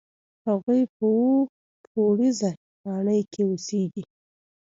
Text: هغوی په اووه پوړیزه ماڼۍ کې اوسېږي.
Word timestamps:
هغوی 0.47 0.81
په 0.95 1.03
اووه 1.15 1.49
پوړیزه 1.91 2.49
ماڼۍ 2.83 3.21
کې 3.31 3.41
اوسېږي. 3.47 4.03